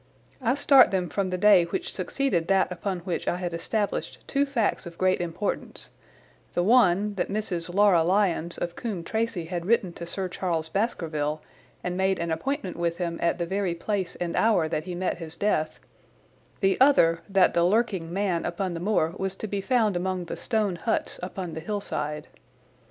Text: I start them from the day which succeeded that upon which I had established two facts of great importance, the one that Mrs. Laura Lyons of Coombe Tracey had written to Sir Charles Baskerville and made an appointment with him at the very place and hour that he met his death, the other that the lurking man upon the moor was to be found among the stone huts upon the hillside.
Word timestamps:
I 0.41 0.55
start 0.55 0.89
them 0.89 1.09
from 1.09 1.29
the 1.29 1.37
day 1.37 1.65
which 1.65 1.93
succeeded 1.93 2.47
that 2.47 2.71
upon 2.71 3.01
which 3.01 3.27
I 3.27 3.37
had 3.37 3.53
established 3.53 4.17
two 4.27 4.47
facts 4.47 4.87
of 4.87 4.97
great 4.97 5.21
importance, 5.21 5.91
the 6.55 6.63
one 6.63 7.13
that 7.17 7.29
Mrs. 7.29 7.71
Laura 7.71 8.01
Lyons 8.03 8.57
of 8.57 8.75
Coombe 8.75 9.03
Tracey 9.03 9.45
had 9.45 9.67
written 9.67 9.93
to 9.93 10.07
Sir 10.07 10.27
Charles 10.27 10.69
Baskerville 10.69 11.43
and 11.83 11.95
made 11.95 12.17
an 12.17 12.31
appointment 12.31 12.77
with 12.77 12.97
him 12.97 13.19
at 13.21 13.37
the 13.37 13.45
very 13.45 13.75
place 13.75 14.15
and 14.15 14.35
hour 14.35 14.67
that 14.67 14.85
he 14.87 14.95
met 14.95 15.19
his 15.19 15.35
death, 15.35 15.79
the 16.61 16.81
other 16.81 17.19
that 17.29 17.53
the 17.53 17.63
lurking 17.63 18.11
man 18.11 18.43
upon 18.43 18.73
the 18.73 18.79
moor 18.79 19.13
was 19.19 19.35
to 19.35 19.45
be 19.45 19.61
found 19.61 19.95
among 19.95 20.25
the 20.25 20.35
stone 20.35 20.77
huts 20.77 21.19
upon 21.21 21.53
the 21.53 21.59
hillside. 21.61 22.27